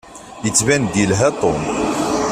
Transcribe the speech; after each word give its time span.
Yettban-d 0.43 0.93
yelha 0.99 1.29
Tom. 1.41 1.61